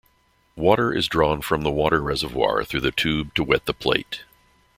Water 0.55 0.91
is 0.91 1.07
drawn 1.07 1.43
from 1.43 1.61
the 1.61 1.69
water 1.69 2.01
reservoir 2.01 2.63
through 2.65 2.81
the 2.81 2.89
tube 2.89 3.35
to 3.35 3.43
wet 3.43 3.67
the 3.67 3.73
plate. 3.75 4.21